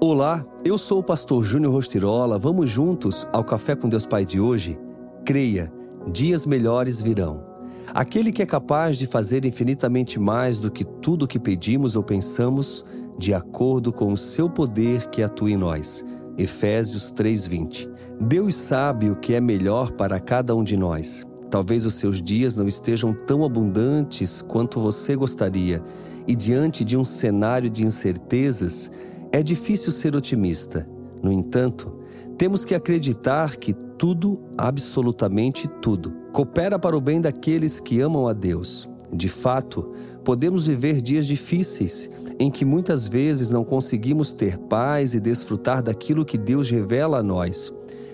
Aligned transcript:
Olá, 0.00 0.46
eu 0.64 0.78
sou 0.78 1.00
o 1.00 1.02
pastor 1.02 1.42
Júnior 1.42 1.72
Rostirola. 1.72 2.38
Vamos 2.38 2.70
juntos 2.70 3.26
ao 3.32 3.42
Café 3.42 3.74
com 3.74 3.88
Deus 3.88 4.06
Pai 4.06 4.24
de 4.24 4.38
hoje? 4.38 4.78
Creia, 5.24 5.72
dias 6.12 6.46
melhores 6.46 7.02
virão. 7.02 7.44
Aquele 7.92 8.30
que 8.30 8.40
é 8.40 8.46
capaz 8.46 8.96
de 8.96 9.08
fazer 9.08 9.44
infinitamente 9.44 10.16
mais 10.16 10.60
do 10.60 10.70
que 10.70 10.84
tudo 10.84 11.24
o 11.24 11.26
que 11.26 11.40
pedimos 11.40 11.96
ou 11.96 12.04
pensamos, 12.04 12.84
de 13.18 13.34
acordo 13.34 13.92
com 13.92 14.12
o 14.12 14.16
seu 14.16 14.48
poder 14.48 15.08
que 15.08 15.20
atua 15.20 15.50
em 15.50 15.56
nós. 15.56 16.04
Efésios 16.36 17.10
3:20. 17.10 17.88
Deus 18.20 18.54
sabe 18.54 19.10
o 19.10 19.16
que 19.16 19.34
é 19.34 19.40
melhor 19.40 19.90
para 19.90 20.20
cada 20.20 20.54
um 20.54 20.62
de 20.62 20.76
nós. 20.76 21.26
Talvez 21.50 21.84
os 21.84 21.94
seus 21.94 22.22
dias 22.22 22.54
não 22.54 22.68
estejam 22.68 23.12
tão 23.12 23.44
abundantes 23.44 24.42
quanto 24.42 24.78
você 24.78 25.16
gostaria, 25.16 25.82
e 26.24 26.36
diante 26.36 26.84
de 26.84 26.96
um 26.96 27.04
cenário 27.04 27.68
de 27.68 27.84
incertezas, 27.84 28.92
é 29.32 29.42
difícil 29.42 29.92
ser 29.92 30.16
otimista. 30.16 30.88
No 31.22 31.32
entanto, 31.32 31.98
temos 32.36 32.64
que 32.64 32.74
acreditar 32.74 33.56
que 33.56 33.72
tudo, 33.72 34.40
absolutamente 34.56 35.66
tudo, 35.66 36.12
coopera 36.32 36.78
para 36.78 36.96
o 36.96 37.00
bem 37.00 37.20
daqueles 37.20 37.80
que 37.80 38.00
amam 38.00 38.28
a 38.28 38.32
Deus. 38.32 38.88
De 39.12 39.28
fato, 39.28 39.92
podemos 40.22 40.66
viver 40.66 41.00
dias 41.00 41.26
difíceis 41.26 42.08
em 42.38 42.50
que 42.50 42.64
muitas 42.64 43.08
vezes 43.08 43.50
não 43.50 43.64
conseguimos 43.64 44.32
ter 44.32 44.56
paz 44.58 45.14
e 45.14 45.20
desfrutar 45.20 45.82
daquilo 45.82 46.24
que 46.24 46.38
Deus 46.38 46.70
revela 46.70 47.18
a 47.18 47.22
nós. 47.22 47.72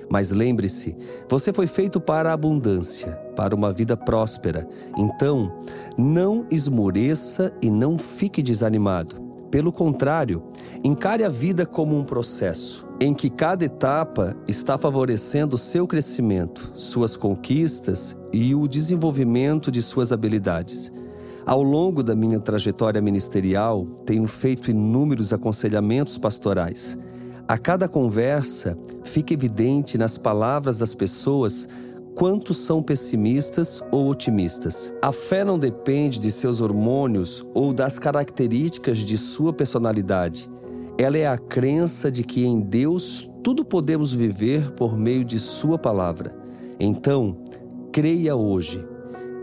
Mas 0.08 0.30
lembre-se, 0.30 0.96
você 1.28 1.52
foi 1.52 1.66
feito 1.66 2.00
para 2.00 2.30
a 2.30 2.34
abundância, 2.34 3.12
para 3.36 3.54
uma 3.54 3.72
vida 3.72 3.96
próspera. 3.96 4.68
Então, 4.96 5.52
não 5.98 6.46
esmoreça 6.50 7.52
e 7.60 7.70
não 7.70 7.98
fique 7.98 8.42
desanimado. 8.42 9.16
Pelo 9.50 9.72
contrário, 9.72 10.42
encare 10.84 11.24
a 11.24 11.30
vida 11.30 11.64
como 11.64 11.98
um 11.98 12.04
processo 12.04 12.86
em 13.00 13.14
que 13.14 13.30
cada 13.30 13.64
etapa 13.64 14.36
está 14.46 14.76
favorecendo 14.76 15.56
seu 15.56 15.86
crescimento, 15.86 16.70
suas 16.74 17.16
conquistas 17.16 18.14
e 18.30 18.54
o 18.54 18.68
desenvolvimento 18.68 19.70
de 19.70 19.80
suas 19.80 20.12
habilidades. 20.12 20.92
Ao 21.46 21.62
longo 21.62 22.02
da 22.02 22.14
minha 22.14 22.38
trajetória 22.38 23.00
ministerial, 23.00 23.86
tenho 24.04 24.28
feito 24.28 24.70
inúmeros 24.70 25.32
aconselhamentos 25.32 26.18
pastorais. 26.18 26.98
A 27.48 27.56
cada 27.56 27.88
conversa, 27.88 28.78
fica 29.02 29.32
evidente 29.32 29.96
nas 29.96 30.18
palavras 30.18 30.78
das 30.78 30.94
pessoas 30.94 31.66
quantos 32.14 32.58
são 32.58 32.82
pessimistas 32.82 33.82
ou 33.90 34.08
otimistas. 34.08 34.92
A 35.02 35.12
fé 35.12 35.44
não 35.44 35.58
depende 35.58 36.18
de 36.18 36.30
seus 36.30 36.60
hormônios 36.60 37.44
ou 37.54 37.72
das 37.72 37.98
características 37.98 38.98
de 38.98 39.18
sua 39.18 39.52
personalidade. 39.52 40.53
Ela 40.96 41.18
é 41.18 41.26
a 41.26 41.36
crença 41.36 42.10
de 42.10 42.22
que 42.22 42.46
em 42.46 42.60
Deus 42.60 43.28
tudo 43.42 43.64
podemos 43.64 44.12
viver 44.12 44.70
por 44.72 44.96
meio 44.96 45.24
de 45.24 45.38
Sua 45.38 45.76
palavra. 45.76 46.34
Então, 46.78 47.36
creia 47.92 48.36
hoje. 48.36 48.84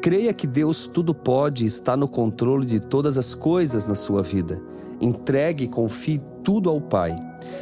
Creia 0.01 0.33
que 0.33 0.47
Deus 0.47 0.87
tudo 0.87 1.13
pode 1.13 1.63
e 1.63 1.67
está 1.67 1.95
no 1.95 2.07
controle 2.07 2.65
de 2.65 2.79
todas 2.79 3.17
as 3.17 3.35
coisas 3.35 3.85
na 3.85 3.93
sua 3.93 4.23
vida. 4.23 4.59
Entregue 4.99 5.65
e 5.65 5.67
confie 5.67 6.19
tudo 6.43 6.69
ao 6.69 6.81
Pai. 6.81 7.15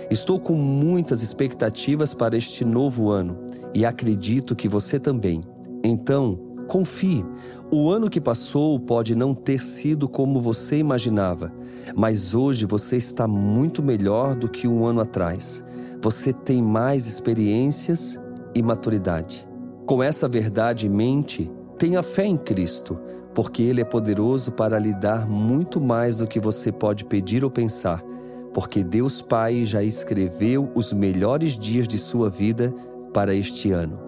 Estou 0.09 0.39
com 0.39 0.53
muitas 0.53 1.21
expectativas 1.21 2.13
para 2.13 2.37
este 2.37 2.63
novo 2.63 3.09
ano 3.09 3.37
e 3.73 3.85
acredito 3.85 4.55
que 4.55 4.69
você 4.69 4.99
também. 4.99 5.41
Então, 5.83 6.39
confie. 6.67 7.25
O 7.71 7.91
ano 7.91 8.09
que 8.09 8.19
passou 8.19 8.79
pode 8.79 9.13
não 9.13 9.35
ter 9.35 9.61
sido 9.61 10.09
como 10.09 10.39
você 10.39 10.79
imaginava, 10.79 11.53
mas 11.95 12.33
hoje 12.33 12.65
você 12.65 12.97
está 12.97 13.27
muito 13.27 13.83
melhor 13.83 14.35
do 14.35 14.49
que 14.49 14.67
um 14.67 14.87
ano 14.87 15.01
atrás. 15.01 15.63
Você 16.01 16.33
tem 16.33 16.63
mais 16.63 17.05
experiências 17.05 18.19
e 18.55 18.63
maturidade. 18.63 19.47
Com 19.85 20.01
essa 20.01 20.27
verdade 20.27 20.87
em 20.87 20.89
mente, 20.89 21.51
tenha 21.77 22.01
fé 22.01 22.25
em 22.25 22.37
Cristo, 22.37 22.99
porque 23.35 23.61
Ele 23.61 23.81
é 23.81 23.85
poderoso 23.85 24.51
para 24.51 24.79
lhe 24.79 24.93
dar 24.93 25.27
muito 25.27 25.79
mais 25.79 26.17
do 26.17 26.25
que 26.25 26.39
você 26.39 26.71
pode 26.71 27.05
pedir 27.05 27.43
ou 27.43 27.51
pensar, 27.51 28.03
porque 28.51 28.83
Deus 28.83 29.21
Pai 29.21 29.63
já 29.63 29.83
escreveu 29.83 30.71
os 30.73 30.91
melhores 30.91 31.55
dias 31.55 31.87
de 31.87 31.99
sua 31.99 32.31
vida 32.31 32.73
para 33.13 33.35
este 33.35 33.71
ano. 33.71 33.99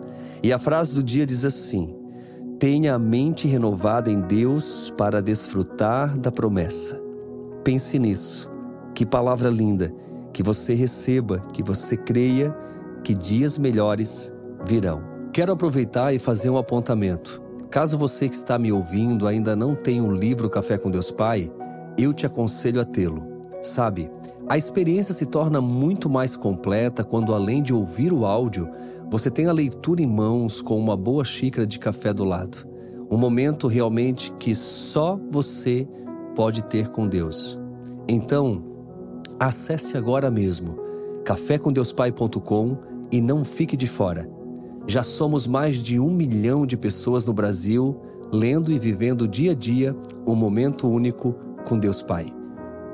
E 0.41 0.51
a 0.51 0.57
frase 0.57 0.95
do 0.95 1.03
dia 1.03 1.27
diz 1.27 1.45
assim: 1.45 2.00
Tenha 2.61 2.93
a 2.93 2.99
mente 2.99 3.47
renovada 3.47 4.11
em 4.11 4.21
Deus 4.21 4.93
para 4.95 5.19
desfrutar 5.19 6.15
da 6.15 6.31
promessa. 6.31 7.01
Pense 7.63 7.97
nisso. 7.97 8.47
Que 8.93 9.03
palavra 9.03 9.49
linda. 9.49 9.91
Que 10.31 10.43
você 10.43 10.75
receba, 10.75 11.39
que 11.53 11.63
você 11.63 11.97
creia 11.97 12.55
que 13.03 13.15
dias 13.15 13.57
melhores 13.57 14.31
virão. 14.63 15.01
Quero 15.33 15.51
aproveitar 15.51 16.13
e 16.13 16.19
fazer 16.19 16.51
um 16.51 16.57
apontamento. 16.57 17.41
Caso 17.71 17.97
você 17.97 18.29
que 18.29 18.35
está 18.35 18.59
me 18.59 18.71
ouvindo 18.71 19.25
ainda 19.25 19.55
não 19.55 19.73
tenha 19.73 20.03
um 20.03 20.13
livro 20.13 20.47
Café 20.47 20.77
com 20.77 20.91
Deus 20.91 21.09
Pai, 21.09 21.51
eu 21.97 22.13
te 22.13 22.27
aconselho 22.27 22.79
a 22.79 22.85
tê-lo. 22.85 23.30
Sabe, 23.61 24.09
a 24.47 24.57
experiência 24.57 25.13
se 25.13 25.25
torna 25.25 25.61
muito 25.61 26.09
mais 26.09 26.35
completa 26.35 27.03
quando, 27.03 27.33
além 27.33 27.61
de 27.61 27.73
ouvir 27.73 28.11
o 28.11 28.25
áudio, 28.25 28.69
você 29.09 29.29
tem 29.29 29.45
a 29.45 29.51
leitura 29.51 30.01
em 30.01 30.07
mãos 30.07 30.61
com 30.61 30.77
uma 30.79 30.97
boa 30.97 31.23
xícara 31.23 31.67
de 31.67 31.77
café 31.77 32.13
do 32.13 32.23
lado. 32.23 32.67
Um 33.09 33.17
momento 33.17 33.67
realmente 33.67 34.31
que 34.39 34.55
só 34.55 35.19
você 35.29 35.87
pode 36.35 36.63
ter 36.63 36.87
com 36.87 37.07
Deus. 37.07 37.59
Então, 38.07 38.63
acesse 39.39 39.97
agora 39.97 40.31
mesmo 40.31 40.79
cafécomdeuspai.com 41.23 42.77
e 43.11 43.21
não 43.21 43.43
fique 43.43 43.77
de 43.77 43.85
fora. 43.85 44.29
Já 44.87 45.03
somos 45.03 45.45
mais 45.45 45.75
de 45.75 45.99
um 45.99 46.09
milhão 46.09 46.65
de 46.65 46.75
pessoas 46.75 47.25
no 47.25 47.33
Brasil 47.33 47.99
lendo 48.31 48.71
e 48.71 48.79
vivendo 48.79 49.27
dia 49.27 49.51
a 49.51 49.55
dia 49.55 49.95
um 50.25 50.33
momento 50.33 50.87
único 50.87 51.35
com 51.65 51.77
Deus 51.77 52.01
Pai. 52.01 52.40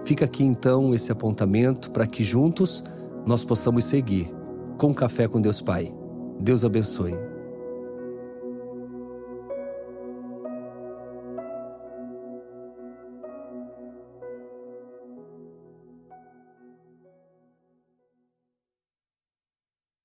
Fica 0.07 0.23
aqui 0.23 0.41
então 0.41 0.95
esse 0.95 1.11
apontamento 1.11 1.91
para 1.91 2.07
que 2.07 2.23
juntos 2.23 2.81
nós 3.25 3.43
possamos 3.43 3.83
seguir 3.83 4.31
com 4.77 4.93
Café 4.93 5.27
com 5.27 5.41
Deus 5.41 5.59
Pai. 5.59 5.93
Deus 6.39 6.63
abençoe. 6.63 7.13